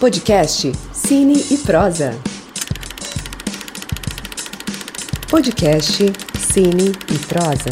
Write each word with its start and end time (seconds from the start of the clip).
Podcast 0.00 0.72
Cine 0.92 1.34
e 1.50 1.56
Prosa. 1.58 2.10
Podcast 5.30 6.02
Cine 6.52 6.92
e 7.12 7.26
Prosa. 7.26 7.70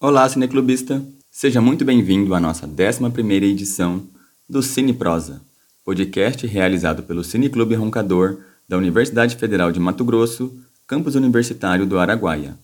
Olá, 0.00 0.28
cineclubista! 0.28 1.02
Seja 1.30 1.60
muito 1.60 1.84
bem-vindo 1.84 2.34
à 2.34 2.40
nossa 2.40 2.68
11ª 2.68 3.42
edição 3.42 4.06
do 4.48 4.62
Cine 4.62 4.92
Prosa, 4.92 5.40
podcast 5.84 6.46
realizado 6.46 7.02
pelo 7.02 7.24
Cineclube 7.24 7.74
Roncador 7.74 8.40
da 8.68 8.76
Universidade 8.76 9.36
Federal 9.36 9.72
de 9.72 9.80
Mato 9.80 10.04
Grosso, 10.04 10.54
campus 10.86 11.14
universitário 11.14 11.86
do 11.86 11.98
Araguaia. 11.98 12.58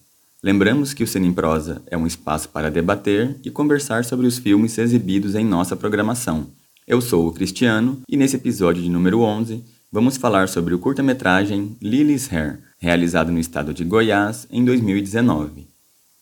Lembramos 0.45 0.93
que 0.93 1.03
o 1.03 1.07
Cine 1.07 1.29
em 1.29 1.33
Prosa 1.33 1.81
é 1.87 1.97
um 1.97 2.07
espaço 2.07 2.51
para 2.51 2.71
debater 2.71 3.35
e 3.43 3.51
conversar 3.51 4.05
sobre 4.05 4.27
os 4.27 4.37
filmes 4.37 4.77
exibidos 4.77 5.35
em 5.35 5.43
nossa 5.43 5.75
programação. 5.75 6.49
Eu 6.87 7.01
sou 7.01 7.27
o 7.27 7.33
Cristiano 7.33 8.03
e 8.07 8.15
nesse 8.15 8.37
episódio 8.37 8.83
de 8.83 8.91
número 8.91 9.21
11 9.21 9.65
vamos 9.91 10.19
falar 10.19 10.51
sobre 10.51 10.75
o 10.75 10.79
curta-metragem 10.79 11.75
Lily's 11.81 12.31
Hair, 12.31 12.61
realizado 12.79 13.33
no 13.33 13.39
estado 13.39 13.73
de 13.73 13.85
Goiás 13.85 14.47
em 14.51 14.63
2019. 14.63 15.67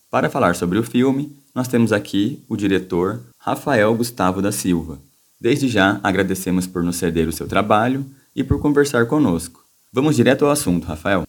Para 0.09 0.31
falar 0.31 0.55
sobre 0.55 0.79
o 0.79 0.85
filme, 0.85 1.37
nós 1.53 1.67
temos 1.67 1.93
aqui 1.93 2.45
o 2.49 2.57
diretor 2.57 3.21
Rafael 3.37 3.93
Gustavo 3.93 4.41
da 4.41 4.53
Silva. 4.53 5.01
Desde 5.41 5.67
já 5.67 5.99
agradecemos 6.01 6.69
por 6.69 6.85
nos 6.85 6.95
ceder 6.95 7.27
o 7.27 7.33
seu 7.33 7.49
trabalho 7.49 8.07
e 8.37 8.45
por 8.45 8.61
conversar 8.61 9.07
conosco. 9.07 9.65
Vamos 9.93 10.15
direto 10.15 10.45
ao 10.45 10.53
assunto, 10.53 10.87
Rafael. 10.87 11.27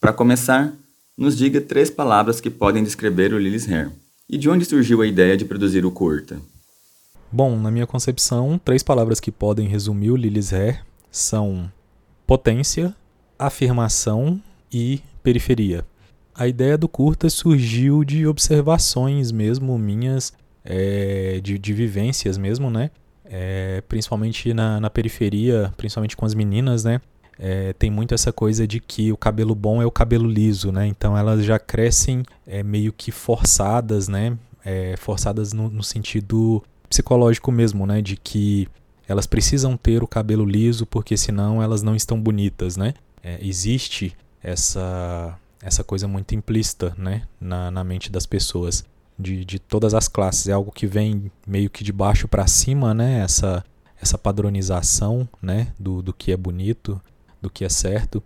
Para 0.00 0.12
começar, 0.12 0.72
nos 1.18 1.36
diga 1.36 1.60
três 1.60 1.90
palavras 1.90 2.40
que 2.40 2.48
podem 2.48 2.84
descrever 2.84 3.34
o 3.34 3.38
Lily's 3.38 3.68
Hair. 3.68 3.90
E 4.30 4.38
de 4.38 4.48
onde 4.48 4.64
surgiu 4.64 5.02
a 5.02 5.06
ideia 5.06 5.36
de 5.36 5.44
produzir 5.44 5.84
o 5.84 5.90
curta? 5.90 6.40
Bom, 7.32 7.58
na 7.58 7.72
minha 7.72 7.88
concepção, 7.88 8.58
três 8.64 8.84
palavras 8.84 9.18
que 9.18 9.32
podem 9.32 9.66
resumir 9.66 10.12
o 10.12 10.16
Lily's 10.16 10.52
Hair 10.52 10.84
são 11.10 11.70
potência, 12.24 12.94
afirmação 13.36 14.40
e 14.72 15.00
periferia. 15.22 15.84
A 16.34 16.46
ideia 16.46 16.78
do 16.78 16.88
curta 16.88 17.28
surgiu 17.28 18.04
de 18.04 18.24
observações 18.24 19.32
mesmo 19.32 19.76
minhas, 19.76 20.32
é, 20.64 21.40
de, 21.42 21.58
de 21.58 21.72
vivências 21.72 22.38
mesmo, 22.38 22.70
né? 22.70 22.92
É, 23.24 23.82
principalmente 23.88 24.54
na, 24.54 24.78
na 24.78 24.88
periferia, 24.88 25.72
principalmente 25.76 26.16
com 26.16 26.24
as 26.24 26.32
meninas, 26.32 26.84
né? 26.84 27.00
É, 27.38 27.72
tem 27.72 27.90
muito 27.90 28.14
essa 28.14 28.32
coisa 28.32 28.66
de 28.66 28.80
que 28.80 29.12
o 29.12 29.16
cabelo 29.16 29.54
bom 29.54 29.80
é 29.80 29.86
o 29.86 29.90
cabelo 29.90 30.28
liso, 30.28 30.72
né? 30.72 30.86
Então 30.86 31.16
elas 31.16 31.44
já 31.44 31.58
crescem 31.58 32.24
é, 32.46 32.62
meio 32.64 32.92
que 32.92 33.12
forçadas, 33.12 34.08
né? 34.08 34.36
É, 34.64 34.96
forçadas 34.96 35.52
no, 35.52 35.70
no, 35.70 35.82
sentido 35.82 36.62
psicológico 36.90 37.52
mesmo, 37.52 37.86
né? 37.86 38.02
De 38.02 38.16
que 38.16 38.66
elas 39.06 39.26
precisam 39.26 39.76
ter 39.76 40.02
o 40.02 40.08
cabelo 40.08 40.44
liso 40.44 40.84
porque 40.84 41.16
senão 41.16 41.62
elas 41.62 41.80
não 41.82 41.94
estão 41.94 42.20
bonitas, 42.20 42.76
né? 42.76 42.94
É, 43.22 43.38
existe 43.40 44.16
essa 44.42 45.38
essa 45.62 45.82
coisa 45.84 46.06
muito 46.08 46.34
implícita, 46.34 46.92
né? 46.98 47.22
Na, 47.40 47.70
na 47.70 47.84
mente 47.84 48.10
das 48.10 48.26
pessoas 48.26 48.84
de, 49.16 49.44
de 49.44 49.60
todas 49.60 49.94
as 49.94 50.08
classes. 50.08 50.48
É 50.48 50.52
algo 50.52 50.72
que 50.72 50.86
vem 50.88 51.30
meio 51.46 51.70
que 51.70 51.84
de 51.84 51.92
baixo 51.92 52.26
para 52.26 52.48
cima, 52.48 52.92
né? 52.92 53.20
Essa 53.20 53.64
essa 54.00 54.18
padronização, 54.18 55.28
né? 55.40 55.68
Do, 55.78 56.02
do 56.02 56.12
que 56.12 56.32
é 56.32 56.36
bonito 56.36 57.00
do 57.40 57.50
que 57.50 57.64
é 57.64 57.68
certo 57.68 58.22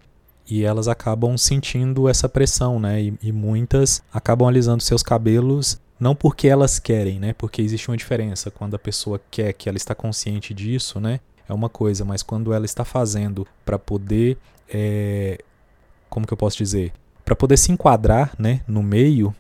e 0.49 0.65
elas 0.65 0.89
acabam 0.89 1.37
sentindo 1.39 2.09
essa 2.09 2.29
pressão, 2.29 2.79
né? 2.79 3.01
E, 3.01 3.19
e, 3.23 3.33
muitas 3.33 4.03
acabam 4.13 4.49
alisando 4.49 4.83
seus 4.83 5.03
cabelos 5.03 5.81
não 5.99 6.17
porque 6.17 6.49
elas 6.49 6.79
querem, 6.81 7.21
né? 7.21 7.33
Porque 7.33 7.63
existe 7.63 7.89
uma 7.89 7.97
diferença 7.97 8.51
quando 8.51 8.75
a 8.75 8.79
pessoa 8.79 9.21
quer, 9.31 9.53
que 9.53 9.69
ela 9.69 9.77
está 9.77 9.95
consciente 9.95 10.53
disso, 10.53 10.99
né? 10.99 11.21
É 11.49 11.55
uma 11.55 11.69
coisa, 11.69 12.05
mas 12.05 12.23
quando 12.23 12.53
ela 12.53 12.65
está 12.65 12.85
fazendo 12.85 13.47
para 13.65 13.79
poder, 13.79 14.37
é, 14.69 15.39
como 16.11 16.27
que 16.27 16.33
eu 16.33 16.37
posso 16.37 16.59
dizer, 16.59 16.93
para 17.25 17.37
poder 17.37 17.57
se 17.57 17.71
enquadrar, 17.71 18.35
né? 18.37 18.63
No 18.67 18.83
meio, 18.83 19.33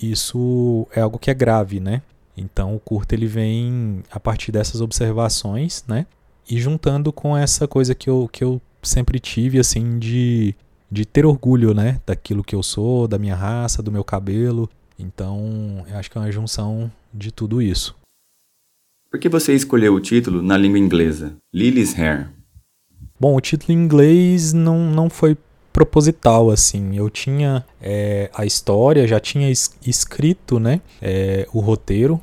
isso 0.00 0.86
é 0.94 1.00
algo 1.00 1.18
que 1.18 1.30
é 1.30 1.34
grave, 1.34 1.80
né? 1.80 2.00
Então 2.36 2.74
o 2.76 2.80
curto 2.80 3.12
ele 3.12 3.26
vem 3.26 4.02
a 4.10 4.20
partir 4.20 4.52
dessas 4.52 4.80
observações, 4.80 5.84
né? 5.88 6.06
E 6.48 6.60
juntando 6.60 7.12
com 7.12 7.36
essa 7.36 7.66
coisa 7.66 7.94
que 7.94 8.08
eu, 8.08 8.28
que 8.32 8.44
eu 8.44 8.62
sempre 8.84 9.18
tive, 9.18 9.58
assim, 9.58 9.98
de, 9.98 10.54
de 10.90 11.04
ter 11.04 11.26
orgulho, 11.26 11.74
né? 11.74 12.00
Daquilo 12.06 12.44
que 12.44 12.54
eu 12.54 12.62
sou, 12.62 13.08
da 13.08 13.18
minha 13.18 13.34
raça, 13.34 13.82
do 13.82 13.92
meu 13.92 14.04
cabelo. 14.04 14.68
Então, 14.98 15.84
eu 15.88 15.96
acho 15.96 16.10
que 16.10 16.18
é 16.18 16.20
uma 16.20 16.32
junção 16.32 16.90
de 17.12 17.32
tudo 17.32 17.60
isso. 17.60 17.96
Por 19.10 19.20
que 19.20 19.28
você 19.28 19.54
escolheu 19.54 19.94
o 19.94 20.00
título 20.00 20.42
na 20.42 20.56
língua 20.56 20.78
inglesa, 20.78 21.36
Lily's 21.52 21.96
Hair? 21.98 22.30
Bom, 23.18 23.36
o 23.36 23.40
título 23.40 23.72
em 23.72 23.82
inglês 23.82 24.52
não, 24.52 24.90
não 24.90 25.08
foi 25.08 25.36
proposital, 25.72 26.50
assim. 26.50 26.96
Eu 26.96 27.08
tinha 27.08 27.64
é, 27.80 28.30
a 28.34 28.44
história, 28.44 29.06
já 29.06 29.20
tinha 29.20 29.50
es 29.50 29.76
escrito, 29.86 30.58
né, 30.58 30.80
é, 31.00 31.46
o 31.52 31.60
roteiro. 31.60 32.20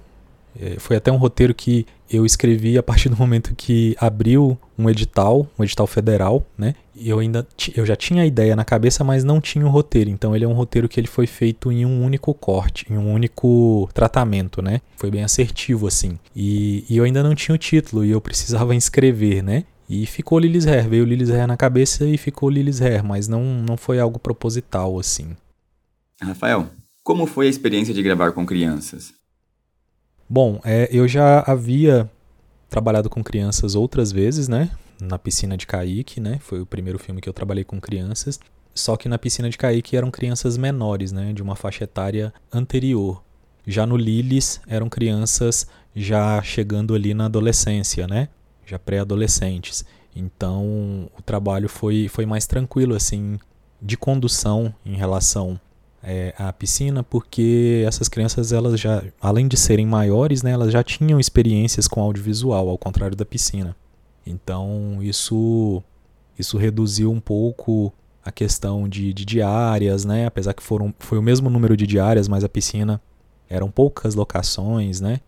É, 0.60 0.80
foi 0.80 0.98
até 0.98 1.12
um 1.12 1.18
roteiro 1.18 1.54
que 1.54 1.86
eu 2.12 2.26
escrevi 2.26 2.78
a 2.78 2.84
partir 2.84 3.08
do 3.08 3.16
momento 3.16 3.56
que 3.56 3.96
abriu 4.00 4.58
um 4.78 4.90
edital, 4.90 5.48
um 5.58 5.64
edital 5.64 5.88
federal, 5.88 6.46
né? 6.58 6.76
E 6.94 7.10
eu 7.10 7.20
ainda 7.20 7.48
eu 7.76 7.86
já 7.86 7.96
tinha 7.96 8.24
a 8.24 8.26
ideia 8.26 8.56
na 8.56 8.66
cabeça, 8.66 9.04
mas 9.04 9.24
não 9.24 9.40
tinha 9.40 9.66
o 9.66 9.70
um 9.70 9.72
roteiro. 9.72 10.10
Então 10.10 10.36
ele 10.36 10.44
é 10.44 10.48
um 10.48 10.54
roteiro 10.54 10.90
que 10.90 11.00
ele 11.00 11.08
foi 11.08 11.26
feito 11.26 11.72
em 11.72 11.86
um 11.86 12.04
único 12.04 12.34
corte, 12.34 12.86
em 12.92 12.98
um 12.98 13.14
único 13.14 13.90
tratamento, 13.94 14.62
né? 14.62 14.82
Foi 14.98 15.10
bem 15.10 15.24
assertivo 15.24 15.88
assim. 15.88 16.20
E, 16.36 16.84
e 16.90 16.98
eu 16.98 17.06
ainda 17.06 17.24
não 17.24 17.34
tinha 17.34 17.56
o 17.56 17.58
título 17.58 18.04
e 18.04 18.12
eu 18.12 18.20
precisava 18.20 18.76
inscrever, 18.76 19.42
né? 19.42 19.64
E 19.88 20.06
ficou 20.06 20.40
Lilis 20.40 20.68
Hair, 20.68 20.88
veio 20.88 21.06
Lilis 21.06 21.30
Hair 21.30 21.48
na 21.48 21.58
cabeça 21.58 22.06
e 22.06 22.18
ficou 22.18 22.50
Lilis 22.50 22.82
Hair, 22.82 23.04
mas 23.04 23.28
não, 23.28 23.44
não 23.44 23.76
foi 23.76 24.00
algo 24.00 24.20
proposital 24.20 24.98
assim. 24.98 25.36
Rafael, 26.22 26.70
como 27.04 27.26
foi 27.26 27.48
a 27.48 27.50
experiência 27.50 27.94
de 27.94 28.02
gravar 28.02 28.32
com 28.32 28.46
crianças? 28.46 29.14
Bom, 30.34 30.62
é, 30.64 30.88
eu 30.94 31.09
já 31.09 31.44
havia 31.46 32.09
trabalhado 32.69 33.09
com 33.09 33.22
crianças 33.22 33.75
outras 33.75 34.14
vezes, 34.14 34.47
né? 34.47 34.72
Na 35.02 35.19
piscina 35.19 35.58
de 35.58 35.68
Kaique, 35.68 36.22
né? 36.22 36.40
Foi 36.40 36.62
o 36.62 36.66
primeiro 36.66 36.97
filme 36.97 37.19
que 37.19 37.28
eu 37.28 37.34
trabalhei 37.34 37.66
com 37.66 37.81
crianças. 37.81 38.40
Só 38.74 38.96
que 38.96 39.09
na 39.09 39.20
piscina 39.20 39.50
de 39.50 39.58
Kaique 39.58 39.97
eram 39.97 40.09
crianças 40.09 40.56
menores, 40.56 41.12
né? 41.12 41.34
De 41.34 41.44
uma 41.44 41.53
faixa 41.53 41.84
etária 41.84 42.34
anterior. 42.50 43.22
Já 43.68 43.86
no 43.86 43.97
Lilis 43.97 44.62
eram 44.68 44.88
crianças 44.88 45.68
já 45.94 46.41
chegando 46.41 46.96
ali 46.96 47.14
na 47.14 47.25
adolescência, 47.25 48.08
né? 48.08 48.30
Já 48.66 48.80
pré-adolescentes. 48.80 49.84
Então 50.16 51.09
o 51.20 51.22
trabalho 51.22 51.68
foi, 51.68 52.08
foi 52.08 52.25
mais 52.25 52.47
tranquilo, 52.47 52.96
assim, 52.96 53.38
de 53.81 53.97
condução 53.97 54.74
em 54.86 54.96
relação 54.96 55.59
é, 56.04 56.34
a 56.38 56.52
piscina 56.52 57.04
porque 57.04 57.84
essas 57.86 58.08
crianças 58.08 58.52
elas 58.52 58.80
já 58.80 59.04
além 59.22 59.48
de 59.48 59.56
serem 59.56 59.86
maiores 59.86 60.42
né 60.42 60.52
elas 60.52 60.72
já 60.72 60.84
tinham 60.84 61.20
experiências 61.20 61.88
com 61.88 62.02
audiovisual 62.02 62.70
ao 62.70 62.78
contrário 62.78 63.16
da 63.16 63.26
piscina. 63.26 63.76
Então 64.26 65.00
isso 65.02 65.84
isso 66.38 66.58
reduziu 66.58 67.12
um 67.12 67.20
pouco 67.20 67.94
a 68.24 68.32
questão 68.32 68.88
de, 68.88 69.14
de 69.14 69.26
diárias 69.26 70.06
né? 70.06 70.26
Apesar 70.26 70.54
que 70.54 70.64
foram 70.64 70.94
foi 71.00 71.18
o 71.18 71.22
mesmo 71.22 71.50
número 71.50 71.78
de 71.78 71.86
diárias 71.86 72.28
mas 72.28 72.44
a 72.44 72.50
piscina 72.50 73.02
eram 73.50 73.70
poucas 73.70 74.16
locações 74.16 75.00
né? 75.02 75.20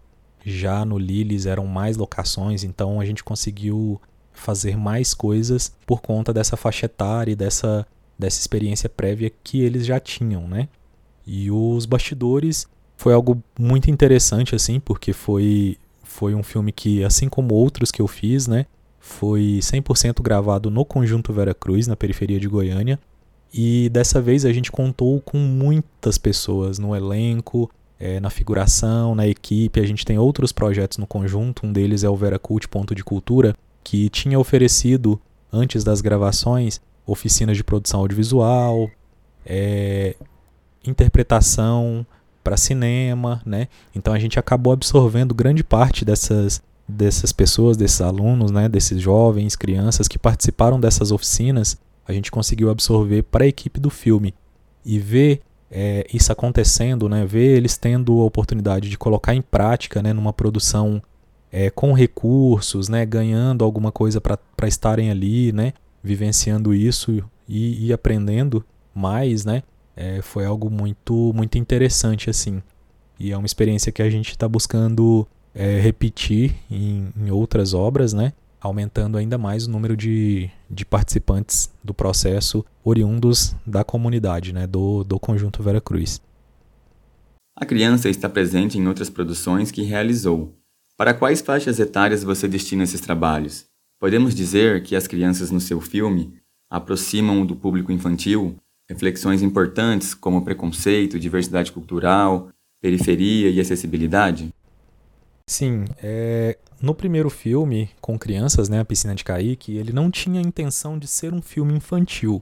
Já 0.46 0.84
no 0.84 0.98
Lilis 0.98 1.46
eram 1.46 1.68
mais 1.68 1.98
locações 1.98 2.64
então 2.64 3.00
a 3.00 3.06
gente 3.06 3.24
conseguiu 3.24 4.02
fazer 4.34 4.76
mais 4.76 5.14
coisas 5.14 5.72
por 5.86 6.02
conta 6.02 6.34
dessa 6.34 6.58
faixa 6.58 6.88
etária 6.88 7.32
e 7.32 7.36
dessa 7.36 7.86
dessa 8.24 8.40
experiência 8.40 8.88
prévia 8.88 9.32
que 9.44 9.62
eles 9.62 9.86
já 9.86 10.00
tinham, 10.00 10.48
né? 10.48 10.70
E 11.28 11.52
os 11.52 11.86
bastidores 11.86 12.68
foi 12.96 13.14
algo 13.14 13.44
muito 13.60 13.92
interessante 13.92 14.56
assim, 14.56 14.80
porque 14.80 15.12
foi 15.12 15.78
foi 16.04 16.34
um 16.36 16.44
filme 16.44 16.72
que 16.72 17.04
assim 17.04 17.28
como 17.28 17.56
outros 17.56 17.92
que 17.92 18.02
eu 18.02 18.08
fiz, 18.08 18.48
né, 18.48 18.68
foi 19.00 19.60
100% 19.62 20.22
gravado 20.22 20.70
no 20.70 20.86
conjunto 20.86 21.34
Vera 21.34 21.54
Cruz, 21.54 21.88
na 21.88 21.96
periferia 21.96 22.40
de 22.40 22.48
Goiânia. 22.48 23.00
E 23.54 23.90
dessa 23.90 24.22
vez 24.22 24.46
a 24.46 24.54
gente 24.54 24.72
contou 24.72 25.20
com 25.22 25.38
muitas 25.38 26.18
pessoas 26.18 26.78
no 26.78 26.96
elenco, 26.96 27.70
é, 28.00 28.20
na 28.20 28.30
figuração, 28.30 29.16
na 29.16 29.28
equipe. 29.28 29.80
A 29.80 29.86
gente 29.86 30.06
tem 30.06 30.18
outros 30.18 30.52
projetos 30.52 30.98
no 30.98 31.08
conjunto. 31.08 31.66
Um 31.66 31.74
deles 31.74 32.04
é 32.04 32.10
o 32.10 32.16
Vera 32.16 32.40
Cult 32.40 32.68
Ponto 32.68 32.94
de 32.96 33.04
Cultura, 33.04 33.56
que 33.84 34.10
tinha 34.10 34.40
oferecido, 34.40 35.20
antes 35.52 35.84
das 35.84 36.00
gravações, 36.00 36.80
oficinas 37.06 37.58
de 37.58 37.64
produção 37.64 38.00
audiovisual, 38.00 38.90
é, 39.46 40.16
interpretação 40.86 42.06
para 42.44 42.58
cinema, 42.58 43.42
né? 43.46 43.68
Então 43.96 44.14
a 44.14 44.20
gente 44.20 44.38
acabou 44.38 44.74
absorvendo 44.74 45.34
grande 45.34 45.64
parte 45.64 46.04
dessas 46.04 46.62
dessas 46.88 47.32
pessoas, 47.32 47.78
desses 47.78 48.02
alunos, 48.02 48.52
né, 48.52 48.68
desses 48.68 49.02
jovens, 49.02 49.56
crianças 49.56 50.08
que 50.08 50.20
participaram 50.20 50.78
dessas 50.78 51.12
oficinas, 51.14 51.78
a 52.06 52.12
gente 52.12 52.30
conseguiu 52.30 52.70
absorver 52.70 53.24
para 53.24 53.46
a 53.46 53.48
equipe 53.48 53.80
do 53.80 53.90
filme. 53.90 54.34
E 54.86 55.00
ver 55.00 55.42
é, 55.72 56.06
isso 56.14 56.32
acontecendo, 56.32 57.08
né, 57.08 57.26
ver 57.26 57.56
eles 57.58 57.78
tendo 57.78 58.20
a 58.22 58.26
oportunidade 58.26 58.90
de 58.90 58.98
colocar 58.98 59.34
em 59.34 59.42
prática, 59.42 60.02
né, 60.02 60.12
numa 60.12 60.34
produção 60.34 61.02
é, 61.52 61.70
com 61.70 61.94
recursos, 61.94 62.90
né, 62.90 63.06
ganhando 63.06 63.64
alguma 63.64 63.92
coisa 63.92 64.20
para 64.20 64.68
estarem 64.68 65.10
ali, 65.10 65.54
né, 65.54 65.74
vivenciando 66.04 66.74
isso 66.74 67.24
e, 67.48 67.88
e 67.88 67.94
aprendendo 67.94 68.64
mais, 68.94 69.46
né, 69.46 69.64
é, 69.96 70.22
foi 70.22 70.46
algo 70.46 70.70
muito 70.70 71.32
muito 71.34 71.58
interessante 71.58 72.30
assim. 72.30 72.62
E 73.20 73.32
é 73.32 73.38
uma 73.38 73.46
experiência 73.46 73.92
que 73.92 74.02
a 74.02 74.10
gente 74.10 74.32
está 74.32 74.48
buscando 74.48 75.28
é, 75.54 75.80
repetir 75.80 76.56
em, 76.70 77.10
em 77.16 77.32
outras 77.32 77.74
obras, 77.74 78.12
né, 78.12 78.34
aumentando 78.60 79.18
ainda 79.18 79.38
mais 79.38 79.68
o 79.68 79.72
número 79.72 79.96
de, 79.96 80.50
de 80.70 80.86
participantes 80.86 81.72
do 81.84 81.94
processo 81.94 82.66
oriundos 82.84 83.56
da 83.66 83.84
comunidade, 83.84 84.54
né, 84.54 84.68
do, 84.68 85.04
do 85.04 85.20
Conjunto 85.20 85.62
Vera 85.62 85.80
Cruz. 85.80 86.22
A 87.56 87.66
criança 87.66 88.10
está 88.10 88.28
presente 88.28 88.80
em 88.80 88.88
outras 88.88 89.10
produções 89.10 89.70
que 89.70 89.84
realizou. 89.84 90.54
Para 90.98 91.14
quais 91.14 91.42
faixas 91.42 91.80
etárias 91.80 92.24
você 92.24 92.48
destina 92.48 92.84
esses 92.84 93.02
trabalhos? 93.02 93.66
Podemos 94.04 94.36
dizer 94.36 94.84
que 94.84 94.98
as 94.98 95.08
crianças 95.08 95.50
no 95.50 95.62
seu 95.62 95.80
filme 95.80 96.34
aproximam 96.70 97.46
do 97.46 97.56
público 97.56 97.90
infantil 97.90 98.58
reflexões 98.90 99.42
importantes 99.42 100.14
como 100.14 100.44
preconceito, 100.44 101.18
diversidade 101.18 101.72
cultural, 101.72 102.50
periferia 102.82 103.50
e 103.50 103.62
acessibilidade? 103.62 104.54
Sim, 105.50 105.86
é, 106.04 106.58
no 106.82 106.94
primeiro 106.94 107.30
filme, 107.30 107.92
com 108.02 108.20
crianças, 108.20 108.68
né, 108.68 108.82
A 108.82 108.84
Piscina 108.84 109.16
de 109.16 109.24
Kaique, 109.24 109.78
ele 109.78 109.94
não 109.94 110.12
tinha 110.12 110.42
a 110.42 110.44
intenção 110.44 111.00
de 111.00 111.08
ser 111.08 111.34
um 111.34 111.42
filme 111.42 111.74
infantil. 111.74 112.42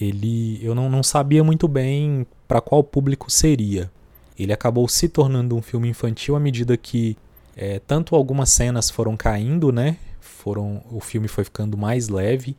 Ele, 0.00 0.64
eu 0.64 0.76
não, 0.76 0.88
não 0.88 1.02
sabia 1.02 1.42
muito 1.42 1.66
bem 1.66 2.24
para 2.46 2.60
qual 2.60 2.84
público 2.84 3.28
seria. 3.28 3.90
Ele 4.38 4.52
acabou 4.52 4.86
se 4.86 5.08
tornando 5.08 5.56
um 5.56 5.60
filme 5.60 5.88
infantil 5.88 6.36
à 6.36 6.40
medida 6.40 6.76
que 6.76 7.16
é, 7.56 7.80
tanto 7.80 8.14
algumas 8.14 8.50
cenas 8.50 8.88
foram 8.88 9.16
caindo, 9.16 9.72
né, 9.72 9.96
foram, 10.20 10.82
o 10.90 11.00
filme 11.00 11.28
foi 11.28 11.44
ficando 11.44 11.76
mais 11.76 12.08
leve, 12.08 12.56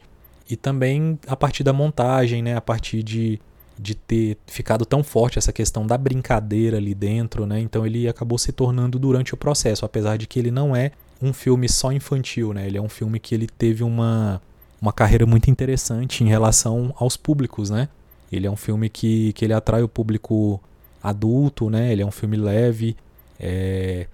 e 0.49 0.55
também 0.55 1.17
a 1.27 1.35
partir 1.35 1.63
da 1.63 1.71
montagem, 1.71 2.41
né, 2.41 2.55
a 2.55 2.61
partir 2.61 3.03
de 3.03 3.39
de 3.81 3.95
ter 3.95 4.37
ficado 4.45 4.85
tão 4.85 5.03
forte 5.03 5.39
essa 5.39 5.51
questão 5.51 5.87
da 5.87 5.97
brincadeira 5.97 6.77
ali 6.77 6.93
dentro, 6.93 7.47
né? 7.47 7.59
Então 7.59 7.83
ele 7.83 8.07
acabou 8.07 8.37
se 8.37 8.51
tornando 8.51 8.99
durante 8.99 9.33
o 9.33 9.37
processo, 9.37 9.83
apesar 9.83 10.17
de 10.17 10.27
que 10.27 10.37
ele 10.37 10.51
não 10.51 10.75
é 10.75 10.91
um 11.19 11.33
filme 11.33 11.67
só 11.67 11.91
infantil, 11.91 12.53
né? 12.53 12.67
Ele 12.67 12.77
é 12.77 12.81
um 12.81 12.89
filme 12.89 13.19
que 13.19 13.33
ele 13.33 13.47
teve 13.47 13.83
uma, 13.83 14.39
uma 14.79 14.93
carreira 14.93 15.25
muito 15.25 15.49
interessante 15.49 16.23
em 16.23 16.27
relação 16.27 16.93
aos 16.97 17.17
públicos, 17.17 17.71
né? 17.71 17.89
Ele 18.31 18.45
é 18.45 18.51
um 18.51 18.55
filme 18.55 18.87
que, 18.87 19.33
que 19.33 19.45
ele 19.45 19.53
atrai 19.53 19.81
o 19.81 19.87
público 19.87 20.61
adulto, 21.01 21.69
né? 21.69 21.91
Ele 21.91 22.03
é 22.03 22.05
um 22.05 22.11
filme 22.11 22.37
leve, 22.37 22.95
é 23.39 24.05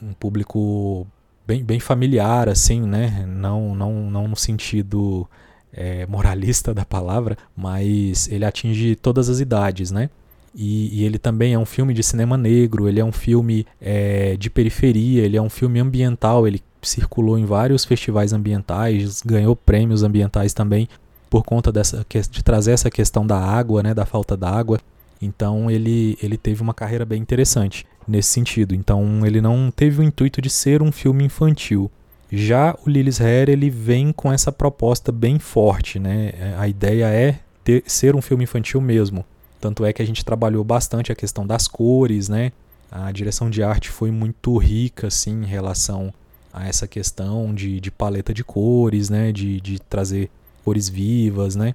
um 0.00 0.12
público 0.12 1.06
bem, 1.48 1.64
bem 1.64 1.80
familiar, 1.80 2.46
assim, 2.46 2.82
né? 2.82 3.24
Não, 3.26 3.74
não, 3.74 4.10
não 4.10 4.28
no 4.28 4.36
sentido 4.36 5.26
é, 5.72 6.06
moralista 6.06 6.74
da 6.74 6.84
palavra, 6.84 7.38
mas 7.56 8.28
ele 8.28 8.44
atinge 8.44 8.94
todas 8.94 9.30
as 9.30 9.40
idades, 9.40 9.90
né? 9.90 10.10
E, 10.54 11.00
e, 11.00 11.04
ele 11.04 11.18
também 11.18 11.54
é 11.54 11.58
um 11.58 11.64
filme 11.64 11.94
de 11.94 12.02
cinema 12.02 12.36
negro, 12.36 12.88
ele 12.88 13.00
é 13.00 13.04
um 13.04 13.12
filme 13.12 13.66
é, 13.80 14.36
de 14.36 14.50
periferia, 14.50 15.24
ele 15.24 15.36
é 15.36 15.42
um 15.42 15.48
filme 15.48 15.78
ambiental, 15.78 16.46
ele 16.46 16.60
circulou 16.82 17.38
em 17.38 17.44
vários 17.44 17.84
festivais 17.84 18.32
ambientais, 18.32 19.22
ganhou 19.22 19.56
prêmios 19.56 20.02
ambientais 20.02 20.52
também 20.52 20.88
por 21.30 21.44
conta 21.44 21.70
dessa 21.70 22.04
de 22.30 22.42
trazer 22.42 22.72
essa 22.72 22.90
questão 22.90 23.26
da 23.26 23.38
água, 23.38 23.82
né, 23.82 23.94
da 23.94 24.04
falta 24.06 24.36
d'água. 24.36 24.80
Então 25.20 25.70
ele, 25.70 26.18
ele 26.22 26.36
teve 26.36 26.62
uma 26.62 26.74
carreira 26.74 27.04
bem 27.04 27.20
interessante 27.20 27.86
nesse 28.08 28.30
sentido. 28.30 28.74
Então 28.74 29.24
ele 29.26 29.40
não 29.40 29.70
teve 29.70 30.00
o 30.00 30.02
intuito 30.02 30.40
de 30.40 30.48
ser 30.48 30.82
um 30.82 30.90
filme 30.90 31.24
infantil. 31.24 31.90
Já 32.30 32.76
o 32.84 32.90
Lilith 32.90 33.22
Hair 33.22 33.48
ele 33.48 33.70
vem 33.70 34.12
com 34.12 34.32
essa 34.32 34.50
proposta 34.50 35.12
bem 35.12 35.38
forte, 35.38 35.98
né? 35.98 36.32
A 36.58 36.68
ideia 36.68 37.06
é 37.06 37.38
ter, 37.64 37.82
ser 37.86 38.16
um 38.16 38.22
filme 38.22 38.44
infantil 38.44 38.80
mesmo. 38.80 39.24
Tanto 39.60 39.84
é 39.84 39.92
que 39.92 40.02
a 40.02 40.06
gente 40.06 40.24
trabalhou 40.24 40.62
bastante 40.62 41.10
a 41.10 41.14
questão 41.14 41.46
das 41.46 41.66
cores, 41.66 42.28
né? 42.28 42.52
A 42.90 43.10
direção 43.12 43.50
de 43.50 43.62
arte 43.62 43.90
foi 43.90 44.10
muito 44.10 44.56
rica, 44.56 45.08
assim, 45.08 45.42
em 45.42 45.46
relação 45.46 46.12
a 46.52 46.66
essa 46.66 46.86
questão 46.86 47.54
de, 47.54 47.80
de 47.80 47.90
paleta 47.90 48.32
de 48.32 48.44
cores, 48.44 49.10
né? 49.10 49.32
De, 49.32 49.60
de 49.60 49.78
trazer 49.78 50.30
cores 50.64 50.88
vivas, 50.88 51.56
né? 51.56 51.74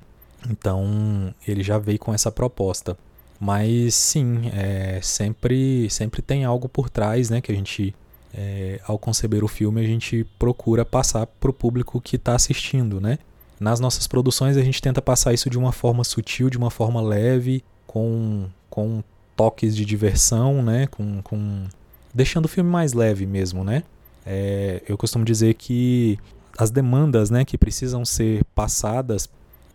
Então 0.50 1.34
ele 1.48 1.64
já 1.64 1.78
veio 1.78 2.00
com 2.00 2.14
essa 2.14 2.32
proposta. 2.32 2.98
Mas 3.44 3.94
sim, 3.94 4.50
é, 4.54 5.02
sempre, 5.02 5.90
sempre 5.90 6.22
tem 6.22 6.46
algo 6.46 6.70
por 6.70 6.90
trás, 6.90 7.30
né? 7.30 7.42
Que 7.42 7.52
a 7.52 7.56
gente 7.56 7.94
é, 8.34 8.80
ao 8.88 8.98
conceber 8.98 9.44
o 9.44 9.50
filme, 9.50 9.82
a 9.82 9.86
gente 9.86 10.26
procura 10.40 10.86
passar 10.86 11.28
para 11.28 11.50
o 11.50 11.54
público 11.54 12.00
que 12.00 12.16
está 12.16 12.36
assistindo, 12.36 13.02
né? 13.02 13.20
Nas 13.60 13.82
nossas 13.82 14.08
produções, 14.08 14.56
a 14.56 14.62
gente 14.62 14.82
tenta 14.82 15.02
passar 15.02 15.34
isso 15.34 15.50
de 15.50 15.58
uma 15.58 15.74
forma 15.74 16.06
sutil, 16.06 16.50
de 16.50 16.58
uma 16.58 16.72
forma 16.72 17.02
leve, 17.02 17.62
com, 17.86 18.46
com 18.70 19.04
toques 19.36 19.76
de 19.76 19.84
diversão, 19.84 20.64
né? 20.64 20.88
Com, 20.88 21.22
com... 21.22 21.66
Deixando 22.14 22.46
o 22.46 22.48
filme 22.48 22.70
mais 22.70 22.94
leve 22.94 23.26
mesmo, 23.26 23.62
né? 23.62 23.84
É, 24.26 24.82
eu 24.88 24.98
costumo 24.98 25.26
dizer 25.26 25.56
que 25.56 26.18
as 26.58 26.72
demandas 26.72 27.30
né, 27.30 27.44
que 27.44 27.58
precisam 27.58 28.06
ser 28.06 28.46
passadas 28.56 29.28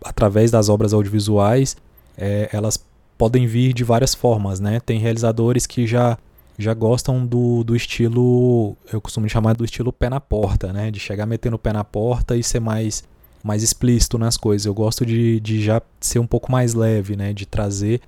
através 0.03 0.49
das 0.49 0.69
obras 0.69 0.91
audiovisuais, 0.91 1.77
é, 2.17 2.49
elas 2.51 2.83
podem 3.19 3.45
vir 3.45 3.73
de 3.73 3.83
várias 3.83 4.15
formas, 4.15 4.61
né? 4.61 4.79
Tem 4.79 4.97
realizadores 4.97 5.67
que 5.67 5.85
já 5.85 6.17
já 6.57 6.73
gostam 6.73 7.25
do, 7.25 7.63
do 7.63 7.73
estilo, 7.73 8.75
eu 8.91 8.99
costumo 8.99 9.29
chamar 9.29 9.55
do 9.55 9.63
estilo 9.63 9.93
pé 9.93 10.09
na 10.09 10.19
porta, 10.19 10.73
né? 10.73 10.89
De 10.89 10.99
chegar 10.99 11.25
metendo 11.25 11.55
o 11.55 11.59
pé 11.59 11.71
na 11.71 11.83
porta 11.83 12.35
e 12.35 12.43
ser 12.43 12.59
mais, 12.59 13.03
mais 13.41 13.63
explícito 13.63 14.17
nas 14.17 14.35
coisas. 14.35 14.65
Eu 14.65 14.73
gosto 14.73 15.05
de, 15.05 15.39
de 15.39 15.61
já 15.61 15.81
ser 16.01 16.19
um 16.19 16.27
pouco 16.27 16.51
mais 16.51 16.73
leve, 16.73 17.15
né? 17.15 17.31
De 17.31 17.45
trazer 17.45 18.01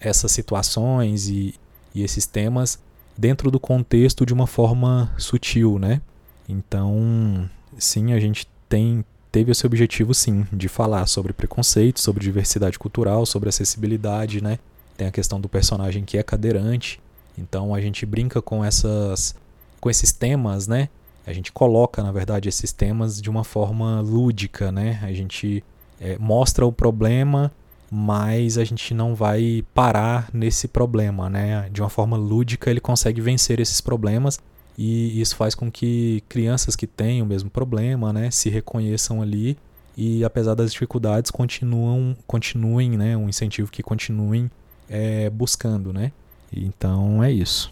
essas 0.00 0.30
situações 0.30 1.28
e, 1.28 1.54
e 1.92 2.02
esses 2.04 2.26
temas 2.26 2.78
dentro 3.18 3.50
do 3.50 3.58
contexto 3.58 4.24
de 4.26 4.32
uma 4.32 4.46
forma 4.46 5.12
sutil, 5.18 5.78
né? 5.78 6.00
Então, 6.48 7.50
sim, 7.76 8.12
a 8.12 8.20
gente 8.20 8.46
tem 8.68 9.04
teve 9.36 9.52
esse 9.52 9.66
objetivo 9.66 10.14
sim 10.14 10.46
de 10.52 10.68
falar 10.68 11.06
sobre 11.06 11.32
preconceito, 11.32 12.00
sobre 12.00 12.24
diversidade 12.24 12.78
cultural, 12.78 13.26
sobre 13.26 13.48
acessibilidade, 13.48 14.42
né? 14.42 14.58
Tem 14.96 15.06
a 15.06 15.12
questão 15.12 15.38
do 15.38 15.48
personagem 15.48 16.04
que 16.04 16.16
é 16.16 16.22
cadeirante 16.22 17.00
então 17.38 17.74
a 17.74 17.80
gente 17.80 18.06
brinca 18.06 18.40
com 18.40 18.64
essas 18.64 19.34
com 19.80 19.90
esses 19.90 20.10
temas, 20.12 20.66
né? 20.66 20.88
A 21.26 21.32
gente 21.32 21.52
coloca, 21.52 22.02
na 22.02 22.12
verdade, 22.12 22.48
esses 22.48 22.72
temas 22.72 23.20
de 23.20 23.28
uma 23.28 23.44
forma 23.44 24.00
lúdica, 24.00 24.72
né? 24.72 25.00
A 25.02 25.12
gente 25.12 25.62
é, 26.00 26.16
mostra 26.18 26.64
o 26.64 26.72
problema, 26.72 27.52
mas 27.90 28.56
a 28.56 28.64
gente 28.64 28.94
não 28.94 29.14
vai 29.14 29.64
parar 29.74 30.30
nesse 30.32 30.66
problema, 30.66 31.28
né? 31.28 31.68
De 31.70 31.82
uma 31.82 31.90
forma 31.90 32.16
lúdica 32.16 32.70
ele 32.70 32.80
consegue 32.80 33.20
vencer 33.20 33.60
esses 33.60 33.80
problemas 33.80 34.38
e 34.78 35.20
isso 35.20 35.36
faz 35.36 35.54
com 35.54 35.70
que 35.70 36.22
crianças 36.28 36.76
que 36.76 36.86
têm 36.86 37.22
o 37.22 37.26
mesmo 37.26 37.48
problema, 37.48 38.12
né, 38.12 38.30
se 38.30 38.50
reconheçam 38.50 39.22
ali 39.22 39.56
e 39.96 40.22
apesar 40.24 40.54
das 40.54 40.72
dificuldades 40.72 41.30
continuam, 41.30 42.14
continuem, 42.26 42.96
né, 42.96 43.16
um 43.16 43.28
incentivo 43.28 43.70
que 43.70 43.82
continuem 43.82 44.50
é, 44.88 45.30
buscando, 45.30 45.92
né? 45.92 46.12
Então 46.52 47.22
é 47.24 47.32
isso. 47.32 47.70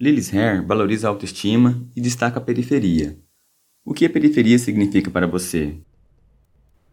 Lilith 0.00 0.36
Hair 0.36 0.66
valoriza 0.66 1.06
a 1.06 1.10
autoestima 1.10 1.80
e 1.94 2.00
destaca 2.00 2.38
a 2.38 2.42
periferia. 2.42 3.16
O 3.84 3.94
que 3.94 4.04
a 4.04 4.10
periferia 4.10 4.58
significa 4.58 5.10
para 5.10 5.26
você? 5.26 5.74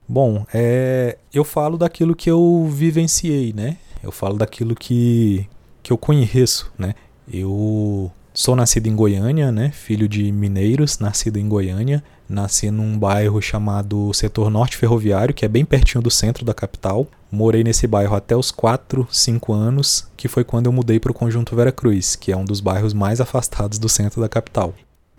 Bom, 0.08 0.46
é, 0.54 1.18
eu 1.34 1.44
falo 1.44 1.78
daquilo 1.78 2.16
que 2.16 2.30
eu 2.30 2.68
vivenciei, 2.70 3.52
né? 3.52 3.78
Eu 4.02 4.12
falo 4.12 4.38
daquilo 4.38 4.76
que, 4.76 5.48
que 5.82 5.92
eu 5.92 5.98
conheço, 5.98 6.72
né? 6.78 6.94
Eu 7.28 8.12
sou 8.34 8.56
nascido 8.56 8.88
em 8.88 8.96
Goiânia, 8.96 9.52
né? 9.52 9.72
Filho 9.72 10.08
de 10.08 10.32
mineiros, 10.32 11.00
nascido 11.00 11.38
em 11.38 11.48
Goiânia. 11.48 12.04
Nasci 12.28 12.72
num 12.72 12.98
bairro 12.98 13.42
chamado 13.42 14.14
Setor 14.14 14.50
Norte 14.50 14.78
Ferroviário, 14.78 15.34
que 15.34 15.46
é 15.46 15.48
bem 15.48 15.64
pertinho 15.64 16.02
do 16.02 16.10
centro 16.10 16.44
da 16.44 16.54
capital. 16.54 17.08
Morei 17.32 17.64
nesse 17.64 17.86
bairro 17.86 18.16
até 18.16 18.36
os 18.36 18.50
4, 18.50 19.08
5 19.12 19.54
anos, 19.54 20.08
que 20.16 20.28
foi 20.28 20.44
quando 20.44 20.66
eu 20.66 20.72
mudei 20.72 21.00
para 21.00 21.12
o 21.12 21.16
Conjunto 21.16 21.56
Vera 21.56 21.72
Cruz, 21.72 22.16
que 22.16 22.32
é 22.32 22.38
um 22.38 22.46
dos 22.46 22.60
bairros 22.60 22.94
mais 22.94 23.22
afastados 23.22 23.78
do 23.78 23.90
centro 23.90 24.22
da 24.22 24.30
capital. 24.30 24.74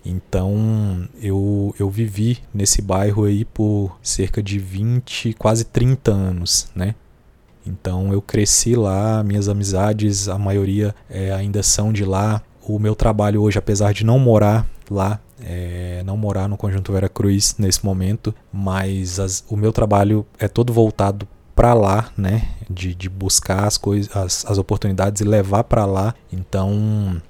Então 0.04 1.08
eu, 1.20 1.74
eu 1.78 1.88
vivi 1.88 2.38
nesse 2.52 2.82
bairro 2.82 3.24
aí 3.24 3.44
por 3.44 3.96
cerca 4.02 4.42
de 4.42 4.58
20, 4.58 5.32
quase 5.34 5.64
30 5.64 6.12
anos, 6.12 6.68
né? 6.74 6.94
Então 7.66 8.12
eu 8.12 8.20
cresci 8.20 8.76
lá, 8.76 9.22
minhas 9.22 9.48
amizades, 9.48 10.28
a 10.28 10.38
maioria 10.38 10.94
é, 11.08 11.32
ainda 11.32 11.62
são 11.62 11.92
de 11.92 12.04
lá. 12.04 12.42
O 12.66 12.78
meu 12.78 12.94
trabalho 12.94 13.42
hoje, 13.42 13.58
apesar 13.58 13.92
de 13.92 14.04
não 14.04 14.18
morar 14.18 14.66
lá, 14.90 15.20
é, 15.42 16.02
não 16.04 16.16
morar 16.16 16.48
no 16.48 16.56
Conjunto 16.56 16.92
Vera 16.92 17.08
Cruz 17.08 17.56
nesse 17.58 17.84
momento, 17.84 18.34
mas 18.52 19.20
as, 19.20 19.44
o 19.48 19.56
meu 19.56 19.72
trabalho 19.72 20.26
é 20.38 20.48
todo 20.48 20.72
voltado 20.72 21.28
para 21.54 21.74
lá, 21.74 22.10
né? 22.16 22.48
De, 22.68 22.94
de 22.94 23.08
buscar 23.08 23.64
as 23.64 23.76
coisas, 23.76 24.14
as, 24.16 24.44
as 24.46 24.58
oportunidades 24.58 25.20
e 25.20 25.24
levar 25.24 25.64
para 25.64 25.84
lá. 25.84 26.14
Então 26.32 27.20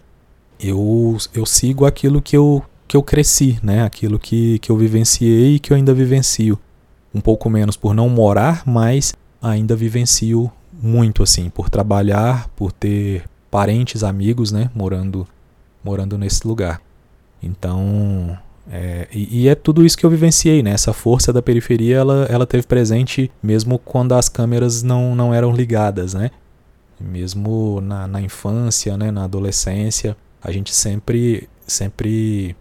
eu, 0.59 1.17
eu 1.35 1.45
sigo 1.45 1.85
aquilo 1.85 2.23
que 2.23 2.37
eu 2.37 2.63
que 2.87 2.97
eu 2.97 3.03
cresci, 3.03 3.59
né? 3.63 3.83
Aquilo 3.83 4.19
que, 4.19 4.59
que 4.61 4.71
eu 4.71 4.77
vivenciei 4.77 5.55
e 5.57 5.59
que 5.59 5.73
eu 5.73 5.77
ainda 5.77 5.95
vivencio. 5.95 6.59
Um 7.15 7.21
pouco 7.21 7.49
menos 7.49 7.77
por 7.77 7.95
não 7.95 8.09
morar, 8.09 8.63
mas 8.67 9.15
ainda 9.41 9.75
vivencio 9.75 10.51
muito 10.73 11.23
assim, 11.23 11.49
por 11.49 11.71
trabalhar, 11.71 12.49
por 12.55 12.73
ter 12.73 13.25
parentes, 13.55 14.03
amigos, 14.03 14.51
né, 14.51 14.69
morando 14.75 15.29
morando 15.85 16.19
nesse 16.19 16.45
lugar. 16.45 16.81
Então, 17.41 18.37
é, 18.69 19.07
e, 19.13 19.43
e, 19.43 19.49
é 19.49 19.55
tudo 19.55 19.87
isso 19.87 19.97
que 19.97 20.05
eu 20.05 20.11
vivenciei, 20.11 20.61
né? 20.61 20.73
Essa 20.73 20.93
força 20.93 21.33
da 21.33 21.41
periferia, 21.41 21.99
ela, 21.99 22.27
ela 22.29 22.47
teve 22.47 22.67
presente 22.67 23.31
mesmo 23.41 23.79
quando 23.79 24.13
as 24.13 24.29
câmeras 24.29 24.83
não, 24.83 25.15
não 25.15 25.33
eram 25.33 25.53
ligadas, 25.53 26.15
né? 26.15 26.33
Mesmo 26.99 27.81
na, 27.81 28.09
na 28.09 28.21
infância, 28.21 28.97
né? 28.97 29.13
Na 29.13 29.23
adolescência, 29.23 30.17
a 30.43 30.51
gente 30.51 30.75
sempre, 30.75 31.49
sempre 31.65 32.57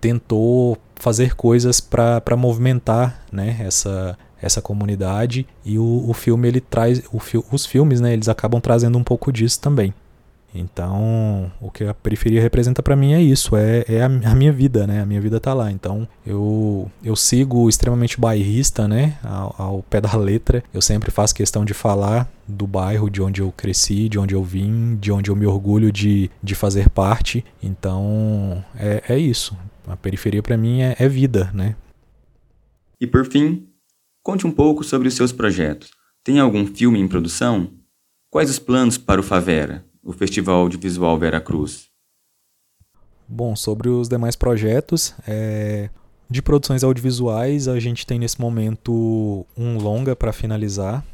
tentou 0.00 0.78
fazer 0.94 1.34
coisas 1.34 1.80
para 1.80 2.36
movimentar, 2.36 3.24
né? 3.32 3.56
Essa, 3.58 4.16
essa 4.40 4.62
comunidade 4.62 5.48
e 5.64 5.80
o, 5.80 6.04
o 6.08 6.14
filme 6.14 6.46
ele 6.46 6.60
traz 6.60 7.02
o, 7.12 7.18
os 7.50 7.66
filmes 7.66 8.00
né 8.00 8.12
eles 8.12 8.28
acabam 8.28 8.60
trazendo 8.60 8.96
um 8.96 9.02
pouco 9.02 9.32
disso 9.32 9.60
também 9.60 9.92
então, 10.54 11.52
o 11.60 11.70
que 11.70 11.84
a 11.84 11.92
periferia 11.92 12.40
representa 12.40 12.82
para 12.82 12.96
mim 12.96 13.12
é 13.12 13.22
isso, 13.22 13.54
é, 13.54 13.84
é 13.86 14.02
a, 14.02 14.06
a, 14.06 14.34
minha 14.34 14.52
vida, 14.52 14.86
né? 14.86 15.02
A 15.02 15.06
minha 15.06 15.20
vida 15.20 15.38
tá 15.38 15.52
lá. 15.52 15.70
Então, 15.70 16.08
eu, 16.26 16.90
eu 17.04 17.14
sigo 17.14 17.68
extremamente 17.68 18.18
bairrista, 18.18 18.88
né? 18.88 19.18
Ao, 19.22 19.54
ao, 19.58 19.82
pé 19.82 20.00
da 20.00 20.16
letra. 20.16 20.64
Eu 20.72 20.80
sempre 20.80 21.10
faço 21.10 21.34
questão 21.34 21.64
de 21.64 21.74
falar 21.74 22.30
do 22.46 22.66
bairro, 22.66 23.10
de 23.10 23.20
onde 23.20 23.42
eu 23.42 23.52
cresci, 23.52 24.08
de 24.08 24.18
onde 24.18 24.34
eu 24.34 24.42
vim, 24.42 24.96
de 24.96 25.12
onde 25.12 25.30
eu 25.30 25.36
me 25.36 25.46
orgulho 25.46 25.92
de, 25.92 26.30
de 26.42 26.54
fazer 26.54 26.88
parte. 26.88 27.44
Então, 27.62 28.64
é, 28.74 29.02
é 29.08 29.18
isso. 29.18 29.56
A 29.86 29.96
periferia 29.96 30.42
para 30.42 30.56
mim 30.56 30.80
é, 30.80 30.96
é 30.98 31.08
vida, 31.08 31.50
né? 31.52 31.76
E 33.00 33.06
por 33.06 33.26
fim, 33.26 33.68
conte 34.22 34.46
um 34.46 34.50
pouco 34.50 34.82
sobre 34.82 35.08
os 35.08 35.14
seus 35.14 35.30
projetos. 35.30 35.90
Tem 36.24 36.40
algum 36.40 36.66
filme 36.66 36.98
em 36.98 37.06
produção? 37.06 37.70
Quais 38.30 38.50
os 38.50 38.58
planos 38.58 38.98
para 38.98 39.20
o 39.20 39.24
Favera? 39.24 39.87
O 40.08 40.12
Festival 40.12 40.62
Audiovisual 40.62 41.18
Vera 41.18 41.38
Cruz? 41.38 41.88
Bom, 43.28 43.54
sobre 43.54 43.90
os 43.90 44.08
demais 44.08 44.34
projetos, 44.34 45.14
é... 45.26 45.90
de 46.30 46.40
produções 46.40 46.82
audiovisuais, 46.82 47.68
a 47.68 47.78
gente 47.78 48.06
tem 48.06 48.18
nesse 48.18 48.40
momento 48.40 49.44
um 49.54 49.76
longa 49.76 50.16
para 50.16 50.32
finalizar, 50.32 51.04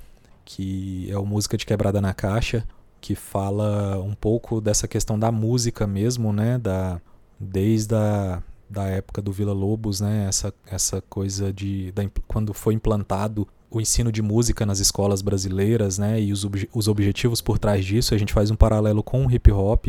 que 0.44 1.08
é 1.10 1.18
o 1.18 1.26
Música 1.26 1.56
de 1.56 1.66
Quebrada 1.66 2.00
na 2.00 2.14
Caixa, 2.14 2.64
que 3.00 3.16
fala 3.16 4.00
um 4.00 4.14
pouco 4.14 4.60
dessa 4.60 4.86
questão 4.86 5.18
da 5.18 5.32
música 5.32 5.88
mesmo, 5.88 6.32
né, 6.32 6.56
da 6.56 7.00
desde 7.38 7.96
a 7.96 8.40
da 8.70 8.84
época 8.84 9.20
do 9.20 9.32
Vila 9.32 9.52
Lobos, 9.52 10.00
né, 10.00 10.26
essa 10.28 10.54
essa 10.66 11.00
coisa 11.02 11.52
de 11.52 11.90
da, 11.90 12.02
quando 12.28 12.54
foi 12.54 12.74
implantado 12.74 13.46
o 13.75 13.81
ensino 13.81 14.12
de 14.12 14.23
música 14.23 14.64
nas 14.64 14.78
escolas 14.78 15.21
brasileiras, 15.21 15.99
né, 15.99 16.21
e 16.21 16.33
os, 16.33 16.45
ob 16.45 16.69
os 16.73 16.87
objetivos 16.87 17.40
por 17.40 17.59
trás 17.59 17.85
disso, 17.85 18.14
a 18.14 18.19
gente 18.19 18.33
faz 18.33 18.50
um 18.50 18.57
paralelo 18.57 19.02
com 19.02 19.26
o 19.26 19.31
hip 19.31 19.50
hop, 19.50 19.88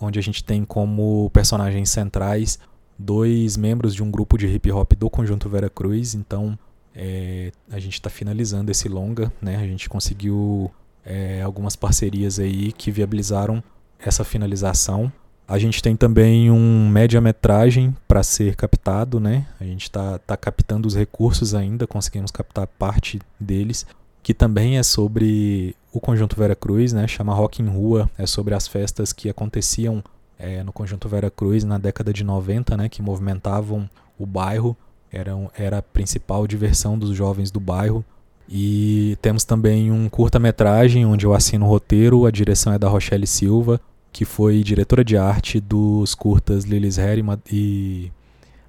onde 0.00 0.18
a 0.18 0.22
gente 0.22 0.44
tem 0.44 0.64
como 0.64 1.30
personagens 1.30 1.88
centrais 1.88 2.58
dois 2.98 3.56
membros 3.56 3.94
de 3.94 4.02
um 4.02 4.10
grupo 4.10 4.36
de 4.36 4.46
hip 4.46 4.70
hop 4.70 4.92
do 4.92 5.10
conjunto 5.10 5.48
Vera 5.48 5.70
Cruz. 5.70 6.14
Então, 6.14 6.58
é, 6.94 7.52
a 7.70 7.78
gente 7.78 7.94
está 7.94 8.10
finalizando 8.10 8.70
esse 8.70 8.88
longa, 8.88 9.32
né? 9.40 9.56
A 9.56 9.66
gente 9.66 9.88
conseguiu 9.88 10.70
é, 11.04 11.42
algumas 11.42 11.74
parcerias 11.74 12.38
aí 12.38 12.72
que 12.72 12.90
viabilizaram 12.90 13.62
essa 13.98 14.24
finalização. 14.24 15.12
A 15.46 15.58
gente 15.58 15.82
tem 15.82 15.96
também 15.96 16.50
um 16.50 16.88
média-metragem 16.88 17.94
para 18.06 18.22
ser 18.22 18.56
captado, 18.56 19.20
né? 19.20 19.46
A 19.60 19.64
gente 19.64 19.82
está 19.82 20.18
tá 20.18 20.36
captando 20.36 20.88
os 20.88 20.94
recursos 20.94 21.54
ainda, 21.54 21.86
conseguimos 21.86 22.30
captar 22.30 22.66
parte 22.66 23.20
deles, 23.38 23.84
que 24.22 24.32
também 24.32 24.78
é 24.78 24.82
sobre 24.82 25.76
o 25.92 26.00
Conjunto 26.00 26.36
Vera 26.36 26.54
Cruz, 26.54 26.92
né? 26.92 27.06
Chama 27.06 27.34
Rock 27.34 27.60
em 27.60 27.66
Rua, 27.66 28.08
é 28.16 28.24
sobre 28.24 28.54
as 28.54 28.66
festas 28.66 29.12
que 29.12 29.28
aconteciam 29.28 30.02
é, 30.38 30.62
no 30.62 30.72
Conjunto 30.72 31.08
Vera 31.08 31.30
Cruz 31.30 31.64
na 31.64 31.76
década 31.76 32.12
de 32.12 32.24
90, 32.24 32.76
né? 32.76 32.88
Que 32.88 33.02
movimentavam 33.02 33.90
o 34.18 34.24
bairro, 34.24 34.76
eram, 35.12 35.50
era 35.56 35.78
a 35.78 35.82
principal 35.82 36.46
diversão 36.46 36.98
dos 36.98 37.14
jovens 37.14 37.50
do 37.50 37.60
bairro. 37.60 38.04
E 38.48 39.16
temos 39.20 39.44
também 39.44 39.90
um 39.90 40.08
curta-metragem 40.08 41.04
onde 41.04 41.26
eu 41.26 41.34
assino 41.34 41.66
o 41.66 41.68
roteiro, 41.68 42.26
a 42.26 42.30
direção 42.30 42.72
é 42.72 42.78
da 42.78 42.88
Rochelle 42.88 43.26
Silva, 43.26 43.80
que 44.12 44.24
foi 44.24 44.62
diretora 44.62 45.04
de 45.04 45.16
arte 45.16 45.60
dos 45.60 46.14
curtas 46.14 46.64
Lilis 46.64 46.96
Harry 46.96 47.24
e 47.50 48.12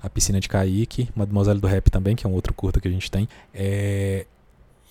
A 0.02 0.10
Piscina 0.10 0.40
de 0.40 0.48
Kaique, 0.48 1.10
Mademoiselle 1.16 1.60
do 1.60 1.68
Rap 1.68 1.90
também, 1.90 2.16
que 2.16 2.26
é 2.26 2.30
um 2.30 2.34
outro 2.34 2.54
curta 2.54 2.80
que 2.80 2.88
a 2.88 2.92
gente 2.92 3.12
tem. 3.12 3.28
É, 3.54 4.26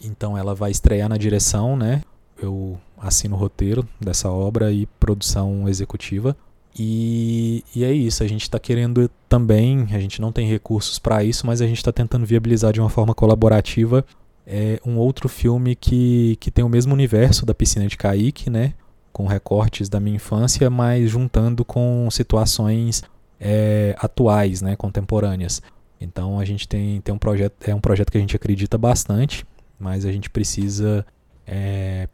então 0.03 0.37
ela 0.37 0.55
vai 0.55 0.71
estrear 0.71 1.09
na 1.09 1.17
direção, 1.17 1.77
né? 1.77 2.03
Eu 2.41 2.79
assino 2.99 3.37
o 3.37 3.39
roteiro 3.39 3.87
dessa 4.01 4.31
obra 4.31 4.73
e 4.73 4.87
produção 5.01 5.69
executiva. 5.69 6.37
E, 6.79 7.65
e 7.75 7.85
é 7.85 7.93
isso, 7.93 8.23
a 8.23 8.27
gente 8.27 8.43
está 8.43 8.59
querendo 8.59 9.11
também, 9.29 9.89
a 9.93 9.99
gente 9.99 10.21
não 10.21 10.33
tem 10.33 10.49
recursos 10.49 10.99
para 10.99 11.23
isso, 11.23 11.47
mas 11.47 11.61
a 11.61 11.67
gente 11.67 11.77
está 11.77 11.93
tentando 11.93 12.25
viabilizar 12.25 12.73
de 12.73 12.81
uma 12.81 12.89
forma 12.89 13.15
colaborativa 13.15 14.05
é, 14.47 14.81
um 14.85 14.97
outro 14.97 15.29
filme 15.29 15.75
que, 15.75 16.37
que 16.41 16.51
tem 16.51 16.65
o 16.65 16.69
mesmo 16.69 16.93
universo 16.93 17.47
da 17.47 17.55
Piscina 17.55 17.87
de 17.87 17.97
Kaique, 17.97 18.51
né? 18.51 18.75
Com 19.13 19.27
recortes 19.27 19.89
da 19.89 20.01
minha 20.01 20.17
infância, 20.17 20.69
mas 20.71 21.11
juntando 21.11 21.65
com 21.65 22.09
situações 22.11 23.03
é, 23.39 23.95
atuais, 23.99 24.63
né, 24.63 24.77
contemporâneas. 24.77 25.61
Então 26.01 26.39
a 26.39 26.45
gente 26.45 26.67
tem, 26.67 27.01
tem 27.01 27.15
um 27.15 27.19
projeto, 27.19 27.55
é 27.69 27.75
um 27.75 27.81
projeto 27.81 28.11
que 28.11 28.19
a 28.19 28.21
gente 28.21 28.35
acredita 28.35 28.79
bastante, 28.79 29.47
mas 29.79 30.05
a 30.05 30.13
gente 30.13 30.31
precisa 30.31 31.05
é, 31.47 32.09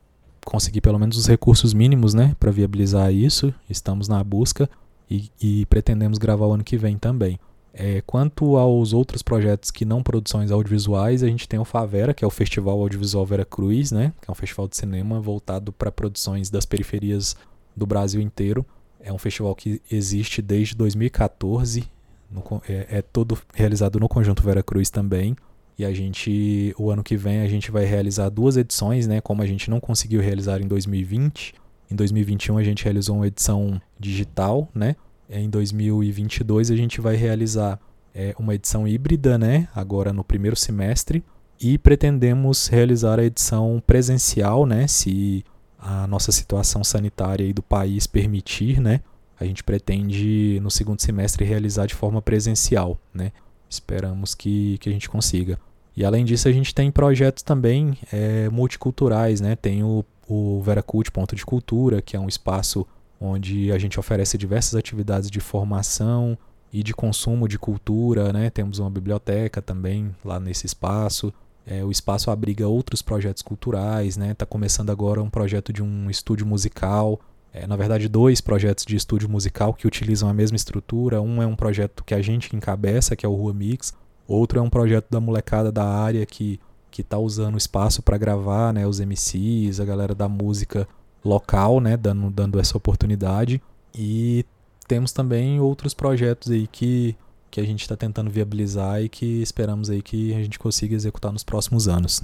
conseguir 0.44 0.80
pelo 0.80 0.98
menos 0.98 1.16
os 1.16 1.26
recursos 1.26 1.74
mínimos, 1.74 2.14
né, 2.14 2.34
para 2.40 2.50
viabilizar 2.50 3.12
isso. 3.12 3.52
Estamos 3.68 4.08
na 4.08 4.22
busca 4.24 4.68
e, 5.10 5.30
e 5.40 5.66
pretendemos 5.66 6.18
gravar 6.18 6.46
o 6.46 6.52
ano 6.52 6.64
que 6.64 6.76
vem 6.76 6.98
também. 6.98 7.38
É, 7.72 8.02
quanto 8.06 8.56
aos 8.56 8.92
outros 8.92 9.22
projetos 9.22 9.70
que 9.70 9.84
não 9.84 10.02
produções 10.02 10.50
audiovisuais, 10.50 11.22
a 11.22 11.26
gente 11.26 11.48
tem 11.48 11.60
o 11.60 11.64
Favera, 11.64 12.12
que 12.12 12.24
é 12.24 12.26
o 12.26 12.30
Festival 12.30 12.80
Audiovisual 12.80 13.24
Vera 13.24 13.44
Cruz, 13.44 13.92
né? 13.92 14.12
Que 14.20 14.30
é 14.30 14.32
um 14.32 14.34
festival 14.34 14.66
de 14.66 14.76
cinema 14.76 15.20
voltado 15.20 15.72
para 15.72 15.92
produções 15.92 16.50
das 16.50 16.64
periferias 16.66 17.36
do 17.76 17.86
Brasil 17.86 18.20
inteiro. 18.20 18.66
É 19.00 19.12
um 19.12 19.18
festival 19.18 19.54
que 19.54 19.80
existe 19.90 20.42
desde 20.42 20.74
2014, 20.74 21.84
no, 22.30 22.42
é, 22.68 22.98
é 22.98 23.02
todo 23.02 23.38
realizado 23.54 24.00
no 24.00 24.08
Conjunto 24.08 24.42
Vera 24.42 24.62
Cruz 24.62 24.90
também. 24.90 25.36
E 25.78 25.84
a 25.84 25.92
gente, 25.94 26.74
o 26.76 26.90
ano 26.90 27.04
que 27.04 27.16
vem, 27.16 27.40
a 27.40 27.48
gente 27.48 27.70
vai 27.70 27.84
realizar 27.84 28.28
duas 28.28 28.56
edições, 28.56 29.06
né? 29.06 29.20
Como 29.20 29.40
a 29.40 29.46
gente 29.46 29.70
não 29.70 29.78
conseguiu 29.78 30.20
realizar 30.20 30.60
em 30.60 30.66
2020. 30.66 31.54
Em 31.90 31.94
2021 31.94 32.58
a 32.58 32.64
gente 32.64 32.82
realizou 32.82 33.16
uma 33.16 33.28
edição 33.28 33.80
digital, 33.98 34.68
né? 34.74 34.96
Em 35.28 35.48
2022 35.50 36.70
a 36.70 36.76
gente 36.76 37.00
vai 37.00 37.16
realizar 37.16 37.78
é, 38.14 38.34
uma 38.38 38.54
edição 38.54 38.86
híbrida, 38.86 39.36
né? 39.36 39.68
Agora 39.74 40.12
no 40.12 40.24
primeiro 40.24 40.56
semestre 40.56 41.22
e 41.60 41.76
pretendemos 41.76 42.68
realizar 42.68 43.18
a 43.18 43.24
edição 43.24 43.82
presencial, 43.86 44.64
né? 44.64 44.86
Se 44.86 45.44
a 45.78 46.06
nossa 46.06 46.32
situação 46.32 46.82
sanitária 46.82 47.52
do 47.52 47.62
país 47.62 48.06
permitir, 48.06 48.80
né? 48.80 49.00
A 49.38 49.44
gente 49.44 49.62
pretende 49.62 50.58
no 50.60 50.70
segundo 50.70 51.00
semestre 51.00 51.44
realizar 51.44 51.86
de 51.86 51.94
forma 51.94 52.20
presencial, 52.20 52.98
né? 53.14 53.32
Esperamos 53.70 54.34
que, 54.34 54.78
que 54.78 54.88
a 54.88 54.92
gente 54.92 55.08
consiga. 55.08 55.58
E 55.96 56.04
além 56.04 56.24
disso, 56.24 56.48
a 56.48 56.52
gente 56.52 56.74
tem 56.74 56.90
projetos 56.90 57.42
também 57.42 57.98
é, 58.12 58.48
multiculturais, 58.48 59.40
né? 59.40 59.54
Tem 59.56 59.82
o, 59.84 60.04
o 60.28 60.60
Veracult 60.62 61.10
Ponto 61.10 61.36
de 61.36 61.44
Cultura, 61.44 62.00
que 62.02 62.16
é 62.16 62.20
um 62.20 62.28
espaço 62.28 62.86
onde 63.20 63.72
a 63.72 63.78
gente 63.78 63.98
oferece 63.98 64.38
diversas 64.38 64.74
atividades 64.74 65.30
de 65.30 65.40
formação 65.40 66.36
e 66.72 66.82
de 66.82 66.94
consumo 66.94 67.48
de 67.48 67.58
cultura, 67.58 68.32
né? 68.32 68.50
Temos 68.50 68.78
uma 68.78 68.90
biblioteca 68.90 69.60
também 69.60 70.14
lá 70.24 70.38
nesse 70.38 70.66
espaço. 70.66 71.32
É, 71.66 71.84
o 71.84 71.90
espaço 71.90 72.30
abriga 72.30 72.66
outros 72.68 73.02
projetos 73.02 73.42
culturais, 73.42 74.16
né? 74.16 74.32
Está 74.32 74.46
começando 74.46 74.90
agora 74.90 75.22
um 75.22 75.30
projeto 75.30 75.72
de 75.72 75.82
um 75.82 76.10
estúdio 76.10 76.46
musical. 76.46 77.20
É, 77.52 77.66
na 77.66 77.76
verdade, 77.76 78.08
dois 78.08 78.40
projetos 78.40 78.84
de 78.84 78.96
estúdio 78.96 79.28
musical 79.28 79.72
que 79.74 79.86
utilizam 79.86 80.28
a 80.28 80.34
mesma 80.34 80.56
estrutura. 80.56 81.20
Um 81.20 81.42
é 81.42 81.46
um 81.46 81.56
projeto 81.56 82.04
que 82.04 82.14
a 82.14 82.22
gente 82.22 82.54
encabeça, 82.54 83.16
que 83.16 83.24
é 83.24 83.28
o 83.28 83.34
Rua 83.34 83.54
Mix. 83.54 83.92
Outro 84.26 84.58
é 84.58 84.62
um 84.62 84.70
projeto 84.70 85.06
da 85.10 85.20
molecada 85.20 85.72
da 85.72 85.84
área 85.84 86.24
que 86.26 86.60
que 86.90 87.02
está 87.02 87.18
usando 87.18 87.54
o 87.54 87.58
espaço 87.58 88.02
para 88.02 88.16
gravar, 88.16 88.72
né? 88.72 88.86
Os 88.86 88.98
MCs, 88.98 89.78
a 89.78 89.84
galera 89.84 90.14
da 90.14 90.28
música 90.28 90.88
local, 91.28 91.80
né, 91.80 91.96
dando, 91.96 92.30
dando 92.30 92.58
essa 92.58 92.76
oportunidade. 92.76 93.62
E 93.94 94.44
temos 94.86 95.12
também 95.12 95.60
outros 95.60 95.94
projetos 95.94 96.50
aí 96.50 96.66
que, 96.66 97.14
que 97.50 97.60
a 97.60 97.64
gente 97.64 97.82
está 97.82 97.96
tentando 97.96 98.30
viabilizar 98.30 99.02
e 99.02 99.08
que 99.08 99.42
esperamos 99.42 99.90
aí 99.90 100.02
que 100.02 100.34
a 100.34 100.42
gente 100.42 100.58
consiga 100.58 100.94
executar 100.94 101.30
nos 101.30 101.44
próximos 101.44 101.86
anos. 101.86 102.22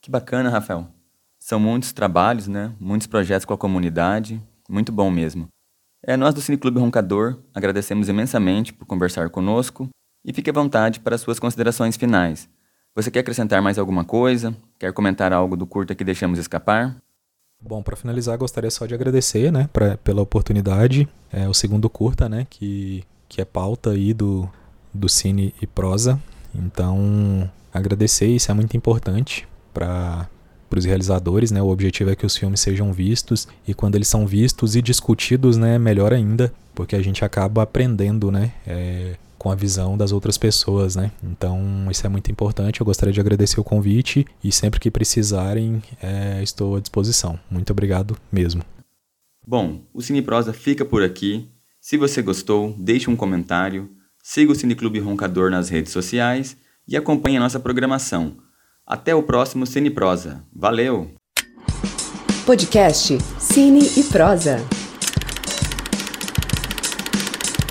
Que 0.00 0.10
bacana, 0.10 0.48
Rafael. 0.48 0.86
São 1.38 1.58
muitos 1.58 1.92
trabalhos, 1.92 2.46
né? 2.46 2.72
Muitos 2.80 3.06
projetos 3.06 3.44
com 3.44 3.54
a 3.54 3.58
comunidade. 3.58 4.40
Muito 4.68 4.92
bom 4.92 5.10
mesmo. 5.10 5.48
É, 6.02 6.16
nós 6.16 6.32
do 6.32 6.40
Cineclube 6.40 6.78
Roncador 6.78 7.38
agradecemos 7.52 8.08
imensamente 8.08 8.72
por 8.72 8.86
conversar 8.86 9.28
conosco 9.30 9.88
e 10.24 10.32
fique 10.32 10.50
à 10.50 10.52
vontade 10.52 11.00
para 11.00 11.18
suas 11.18 11.38
considerações 11.38 11.96
finais. 11.96 12.48
Você 12.94 13.10
quer 13.10 13.20
acrescentar 13.20 13.62
mais 13.62 13.78
alguma 13.78 14.04
coisa? 14.04 14.56
Quer 14.78 14.92
comentar 14.92 15.32
algo 15.32 15.56
do 15.56 15.66
curta 15.66 15.94
que 15.94 16.04
deixamos 16.04 16.38
escapar? 16.38 16.96
Bom, 17.60 17.82
para 17.82 17.96
finalizar, 17.96 18.38
gostaria 18.38 18.70
só 18.70 18.86
de 18.86 18.94
agradecer, 18.94 19.50
né, 19.50 19.68
pra, 19.72 19.96
pela 19.98 20.22
oportunidade. 20.22 21.08
É 21.32 21.48
o 21.48 21.54
segundo 21.54 21.90
curta, 21.90 22.28
né, 22.28 22.46
que, 22.48 23.04
que 23.28 23.40
é 23.40 23.44
pauta 23.44 23.90
aí 23.90 24.14
do, 24.14 24.48
do 24.94 25.08
Cine 25.08 25.54
e 25.60 25.66
Prosa. 25.66 26.20
Então, 26.54 27.50
agradecer, 27.72 28.28
isso 28.28 28.50
é 28.50 28.54
muito 28.54 28.76
importante 28.76 29.46
para 29.74 30.28
os 30.74 30.84
realizadores, 30.84 31.50
né? 31.50 31.60
O 31.62 31.68
objetivo 31.68 32.10
é 32.10 32.16
que 32.16 32.26
os 32.26 32.36
filmes 32.36 32.60
sejam 32.60 32.92
vistos 32.92 33.48
e 33.66 33.74
quando 33.74 33.96
eles 33.96 34.08
são 34.08 34.26
vistos 34.26 34.76
e 34.76 34.82
discutidos, 34.82 35.56
né, 35.56 35.78
melhor 35.78 36.12
ainda, 36.12 36.52
porque 36.74 36.94
a 36.96 37.02
gente 37.02 37.24
acaba 37.24 37.62
aprendendo, 37.62 38.30
né, 38.30 38.52
é, 38.66 39.16
com 39.38 39.50
a 39.50 39.54
visão 39.54 39.96
das 39.96 40.12
outras 40.12 40.36
pessoas, 40.36 40.96
né? 40.96 41.12
Então 41.22 41.86
isso 41.90 42.04
é 42.04 42.08
muito 42.08 42.30
importante. 42.30 42.80
Eu 42.80 42.86
gostaria 42.86 43.12
de 43.12 43.20
agradecer 43.20 43.60
o 43.60 43.64
convite 43.64 44.26
e 44.42 44.50
sempre 44.50 44.80
que 44.80 44.90
precisarem 44.90 45.82
é, 46.02 46.42
estou 46.42 46.76
à 46.76 46.80
disposição. 46.80 47.38
Muito 47.50 47.70
obrigado 47.70 48.16
mesmo. 48.30 48.62
Bom, 49.46 49.80
o 49.94 50.02
Cine 50.02 50.20
Prosa 50.20 50.52
fica 50.52 50.84
por 50.84 51.02
aqui. 51.02 51.48
Se 51.80 51.96
você 51.96 52.20
gostou, 52.20 52.74
deixe 52.76 53.08
um 53.08 53.16
comentário, 53.16 53.88
siga 54.22 54.52
o 54.52 54.54
Cineclube 54.54 54.98
Roncador 54.98 55.50
nas 55.50 55.68
redes 55.68 55.92
sociais 55.92 56.56
e 56.86 56.96
acompanhe 56.96 57.36
a 57.36 57.40
nossa 57.40 57.60
programação. 57.60 58.36
Até 58.86 59.14
o 59.14 59.22
próximo 59.22 59.66
Cine 59.66 59.90
Prosa. 59.90 60.44
Valeu! 60.54 61.10
Podcast 62.44 63.18
Cine 63.38 63.86
e 63.96 64.02
Prosa. 64.04 64.58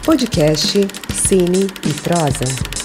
Podcast 0.05 1.06
Cine 1.27 1.67
e 1.83 1.93
Prosa. 2.01 2.76